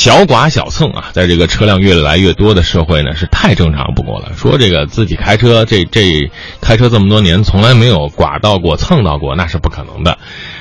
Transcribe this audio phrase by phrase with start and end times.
[0.00, 4.32] 小剐小蹭啊，在这个车辆越来越多的社会呢，是太正常不过了。
[4.34, 6.30] 说这个自己开车，这这
[6.62, 10.16] 开车这么多年，从来没有剐到过、蹭到过，那是不可能的。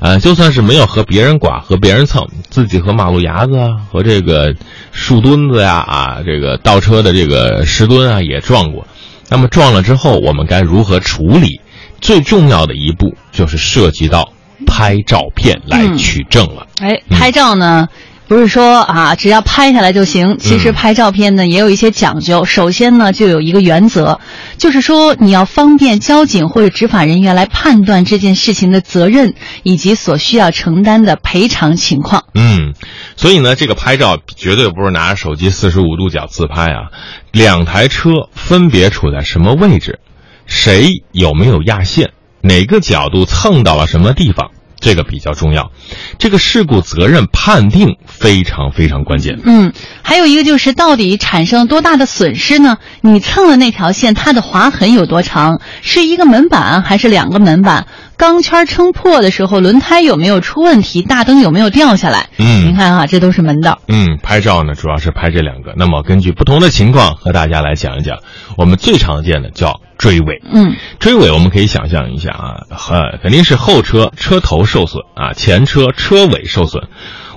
[0.00, 4.54] 呃，就算是没有和别人剐、和别人蹭，自己和马路牙子啊、和这个
[4.92, 8.86] 树墩子呀啊，这个倒车的这个石墩啊也撞过。
[9.30, 11.62] 那么撞了之后，我们该如何处理？
[12.02, 14.30] 最重要的一步就是涉及到
[14.66, 16.66] 拍照片来取证了。
[16.82, 17.88] 哎，拍照呢？
[18.28, 20.38] 不是说啊，只要拍下来就行。
[20.38, 22.46] 其实拍照片呢，也有一些讲究。
[22.46, 24.20] 首先呢，就有一个原则，
[24.56, 32.24] 就是说你要方便交警或者执法人员来判断这件事情的责任以及所需要承担的赔偿情况。
[32.34, 32.72] 嗯，
[33.16, 36.88] 所以呢，这个拍照绝对不是拿着手机四十五度角自拍啊。
[37.32, 39.98] 两台车分别处在什么位置，
[40.46, 44.52] 谁有没有压线，哪个角度蹭到了什么地方。
[44.82, 45.70] 这个比较重要，
[46.18, 49.38] 这个事故责任判定非常非常关键。
[49.44, 49.72] 嗯，
[50.02, 52.76] 还有一个就是到底产生多大的损失呢？
[53.00, 55.60] 你蹭了那条线，它的划痕有多长？
[55.80, 57.86] 是一个门板还是两个门板？
[58.22, 61.02] 钢圈撑破的时候，轮胎有没有出问题？
[61.02, 62.28] 大灯有没有掉下来？
[62.38, 63.80] 嗯，您看啊，这都是门道。
[63.88, 65.74] 嗯，拍照呢，主要是拍这两个。
[65.76, 68.18] 那么根据不同的情况，和大家来讲一讲。
[68.56, 70.40] 我们最常见的叫追尾。
[70.52, 76.84] 嗯，追尾我们可以想象一下啊，呃，肯定是后车车头受损啊，前车车尾受损。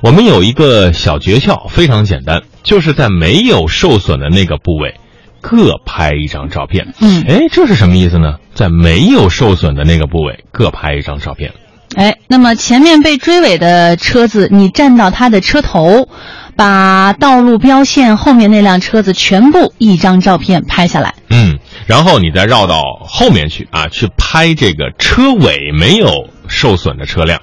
[0.03, 4.93] 我们有一个小诀窍，非常简单，就是在没有受损的那个部位。
[5.47, 8.37] 各拍一张照片，嗯，哎，这是什么意思呢？
[8.55, 11.51] 在没有受损的那个部位各拍一张照片，
[11.95, 16.09] 哎，那么前面被追尾的车子，你站到它的车头，
[16.55, 27.39] 把道路标线后面那辆车子全部一张照片拍下来，嗯，然后你再绕到后面去啊，去拍这个车尾没有受损的车辆，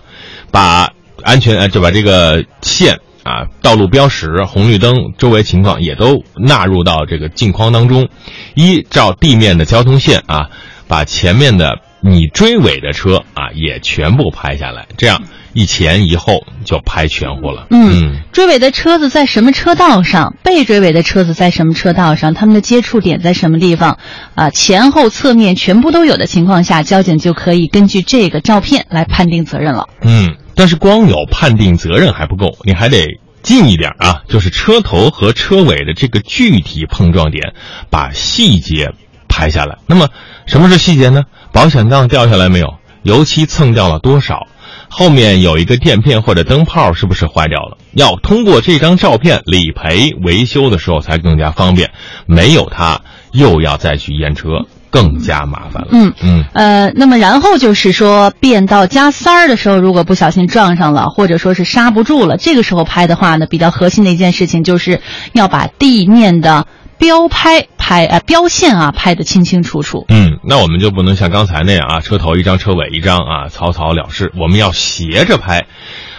[0.50, 0.90] 把
[1.22, 2.98] 安全呃就把这个线。
[3.22, 8.08] 啊，道路标识、红绿灯、周围情况也都纳入到这个镜框当中，
[8.54, 10.50] 依照地面的交通线啊，
[10.88, 15.22] 把前面的你追尾的车啊也全部拍下来，这样
[15.52, 17.68] 一前一后就拍全乎了。
[17.70, 20.34] 嗯，追尾的车子在什么车道上？
[20.42, 22.34] 被追尾的车子在什么车道上？
[22.34, 23.98] 他们的接触点在什么地方？
[24.34, 29.88] 啊，前后侧面全部都有的情况下，交警就可以根据这个照片来判定责任了。
[30.00, 30.36] 嗯。
[30.54, 37.54] 但是光有判定责任还不够，你还得近一点啊，就是车头和车尾的这个具体碰撞点，
[37.90, 38.92] 把细节
[39.28, 39.78] 拍下来。
[39.86, 40.08] 那么，
[40.46, 41.22] 什么是细节呢？
[41.52, 42.74] 保险杠掉下来没有？
[43.02, 44.46] 油漆蹭掉了多少？
[44.88, 47.78] 后面有一个垫片或者灯泡是不是坏掉了？
[47.92, 51.90] 要通过这张照片理赔维修的时候才更加方便。
[52.26, 53.00] 没有它，
[53.32, 54.66] 又要再去验车。
[54.92, 55.88] 更加麻烦了。
[55.90, 65.00] 嗯嗯呃，那么然后就是说变道加塞儿的时候，如果不小心撞上了，或者说是刹不住了，这个时候拍的话呢，比较核心的一件事情就是
[65.32, 66.66] 要把地面的
[66.98, 70.04] 标拍拍呃标线啊拍得清清楚楚。
[70.08, 74.30] 嗯，那我们就不能像刚才那样啊，车头一张，车尾一张啊，草草了事。
[74.38, 75.64] 我们要斜着拍。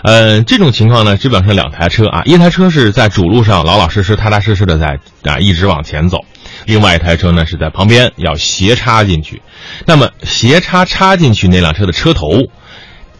[0.03, 6.17] 呃，这种情况呢，基本上两台车啊，一台车是在主路上老老实实、踏踏实实的在啊一直往前走。
[6.65, 9.41] 另外一台车呢是在旁边要斜插进去，
[9.85, 12.29] 那么斜插插进去那辆车的车头，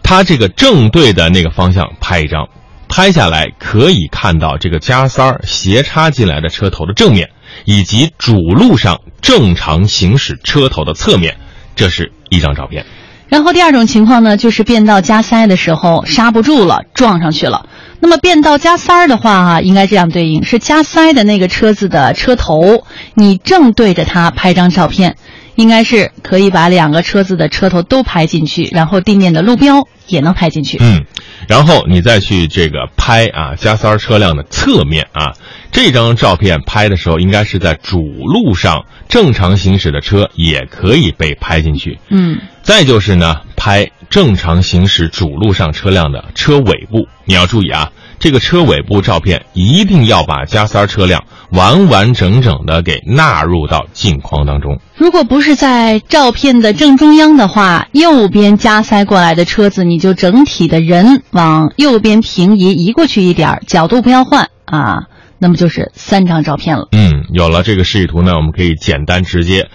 [0.02, 2.48] 它这个正对的那个方向拍一张，
[2.88, 7.30] 拍下来可以看到这个加塞儿斜插进来的车头的正面，
[7.64, 11.36] 以及主路上正常行驶车头的侧面，
[11.76, 12.84] 这是一张照片。
[13.28, 17.68] 然后第二种情况呢，就是变道加塞的时候刹不住了，撞上去了。
[18.04, 22.84] 那么变道加塞儿的话啊，应该这样对应：是加塞的那个车子的车头，
[23.14, 25.16] 你正对着它拍张照片，
[25.54, 30.76] 应该是可以把两个车子的车头都拍进去，然后地面的路标也能拍进去。
[30.82, 31.06] 嗯，
[31.48, 35.32] 然后你再去这个拍啊加塞儿车辆的侧面啊，
[35.72, 41.98] 这张照片拍的时候，应该是在主路上正常行驶的车也可以被拍进去。
[42.10, 43.90] 嗯，再就是呢，拍。
[44.10, 54.78] 正常行驶主路上车辆的车尾部，你要注意啊，这个车尾部照片一定要把加塞车辆完完整整的给纳入到镜框当中。
[54.94, 65.06] 如果不是在照片的正中央的话，右边加塞过来的车子，你就整体的人往右边平移，移过去一点，角度不要换啊，
[65.38, 66.86] 那么就是三张照片了。
[66.92, 69.70] 嗯，有了这个示意图呢，我们可以简单直接，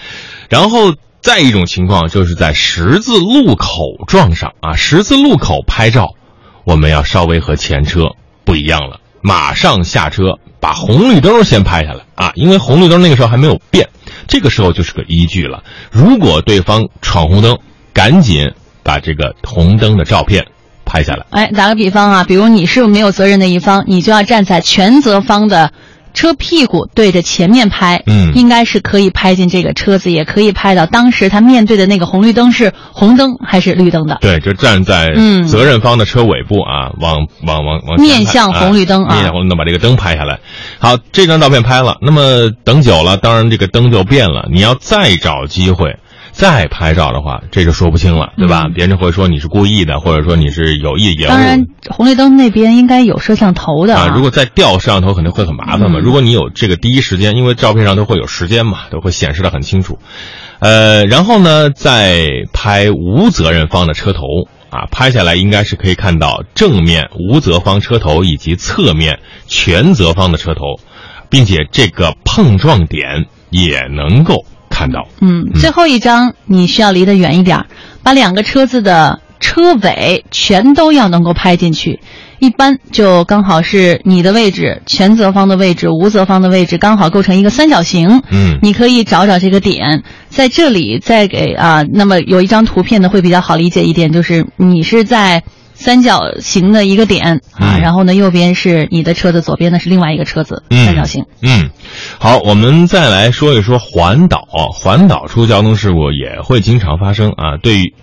[0.50, 0.94] 然后。
[1.21, 4.75] 再一种情况，就是在十字路口撞上啊！
[4.75, 6.16] 十字路口拍照，
[6.63, 12.31] 我们要稍微和前车不一样了，马上下车把红绿灯先拍下来啊！
[12.36, 13.88] 因为红绿灯那个时候还没有变，
[14.27, 15.63] 这个时候就是个依据了。
[15.92, 17.57] 如果对方闯红灯，
[17.94, 18.50] 赶紧
[18.81, 20.45] 把这个红灯的照片
[20.86, 21.25] 拍下来。
[21.31, 25.74] 哎，打个比方啊，比如你是没有责任的一方，你就要站在全责方的
[26.13, 34.17] 车屁股对着前面拍，嗯应该是可以拍进这个车子，也可以拍到当时他面对的那个红绿灯是红灯还是绿灯的。
[34.21, 40.39] 对，就站在嗯责任方的车尾部啊，往往往往面向红绿灯啊面向红绿灯把这个灯拍下来。
[40.79, 45.97] 好，这张照片拍了，那么等久了，当然这个灯就变了，你要再找机会。
[46.31, 48.63] 再拍照的话，这就说不清了，对吧？
[48.67, 51.31] 嗯别人会说你是故意的，或者说你是有意延误。
[51.31, 55.99] 当然，红绿灯那边应该有摄像头的啊，如果再调摄像头肯定会很麻烦嘛。
[55.99, 59.99] 嗯如果你有这个第一时间，因为照片上都会有时间嘛，都会显示的很清楚。
[60.59, 64.21] 呃，然后呢，再拍无责任方的车头
[64.69, 70.61] 啊，拍下来应该是可以看到正面无责方车头以及侧面全责方的车头，
[71.29, 74.45] 并且这个碰撞点也能够
[74.79, 75.09] 看到。
[75.19, 77.65] 嗯，最后一张你需要离得远一点儿，
[78.01, 81.99] 把两个车子的车尾全都要能够拍进去。
[82.39, 88.21] 一般就刚好是你的位置，全责方的位置、无责方的位置刚好构成一个三角形。
[88.31, 91.83] 嗯你可以找找这个点，在这里再给啊。
[91.83, 95.43] 那么有一张图片呢会比较好理解一点，就是你是在
[95.79, 101.25] 三角形的一个点啊，嗯然后呢右边是你的车子，左边呢是另外一个车子，嗯三角形。
[101.41, 101.69] 嗯，
[102.19, 104.45] 好，我们再来说一说环岛。
[104.73, 107.55] 环岛出交通事故也会经常发生啊。
[107.63, 107.95] 对于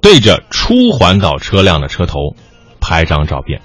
[0.00, 2.34] 对着出环岛车辆的车头
[2.80, 3.60] 拍张照片，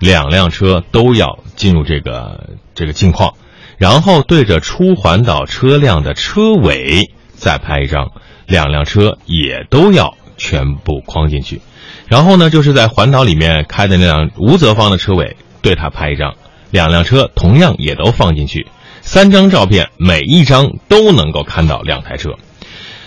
[0.00, 3.34] 两辆车都要进入这个这个境况，
[3.76, 8.10] 然后对着出环岛车辆的车尾再拍一张，
[8.46, 11.62] 两辆车也都要全部框进去。
[12.08, 16.34] 然后呢，就是在环岛里面开的那辆无责方的车尾，对它拍一张，
[16.70, 18.66] 两辆车同样也都放进去，
[19.00, 22.30] 三张照片，每一张都能够看到两台车。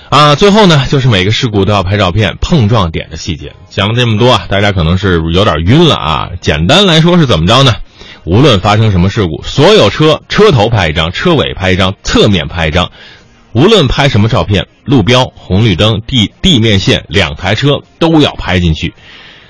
[0.10, 3.54] 啊，最后呢，就是每个事故都要拍照片，碰撞点的细节。
[3.70, 6.30] 讲了这么多啊，大家可能是有点晕了啊。
[6.40, 7.74] 简单来说是怎么着呢？
[8.24, 12.92] 无论发生什么事故，所有车车头拍一张，车尾拍一张，侧面拍一张，
[13.56, 18.94] 无论拍什么照片，路标、红绿灯、地地面线，两台车都要拍进去。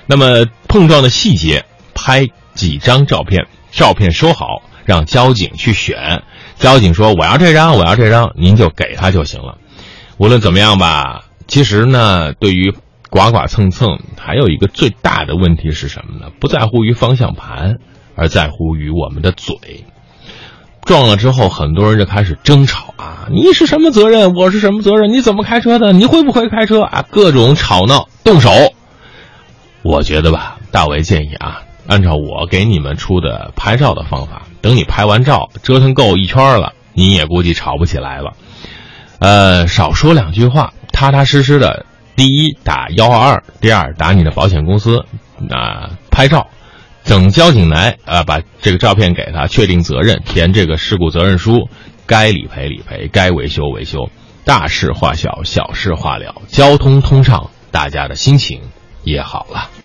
[0.06, 6.22] 那么碰撞的细节，拍几张照片，照片收好，让交警去选。
[6.54, 9.58] 交警说我要这张，我要这张，您就给他就行了。
[10.18, 12.72] 无论怎么样吧，其实呢，对于
[13.10, 16.30] 剐剐蹭蹭，还有一个最大的问题是什么呢？
[16.38, 17.78] 不在乎于方向盘，
[18.14, 19.84] 而在乎于我们的嘴。
[20.86, 23.26] 撞了之后，很多人就开始争吵啊！
[23.28, 24.32] 你是什么责任？
[24.34, 25.12] 我是什么责任？
[25.12, 25.92] 你怎么开车的？
[25.92, 27.04] 你会不会开车啊？
[27.10, 28.50] 各种吵闹，动手。
[29.82, 38.32] 我觉得吧，大为建议啊，按照我给你们出的拍照的方法，等你拍完照，折腾够一圈了，你也估计吵不起来了。
[39.18, 41.84] 呃，少说两句话，踏踏实实的。
[42.14, 45.04] 第一打幺二二，第二打你的保险公司，
[45.50, 46.46] 啊、拍照，
[47.06, 51.68] 等交警来啊、把这个照片给他，确定责任，填这个事故责任书，
[52.04, 54.10] 该理赔理赔，该维修维修，
[54.44, 58.60] 大事化小，小事化了，交通通畅，大家的心情
[59.04, 59.70] 也好了。